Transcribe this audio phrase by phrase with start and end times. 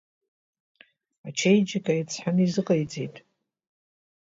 [1.27, 3.15] Ачеиџьыка еиҵҳәаны изыҟеиҵеит…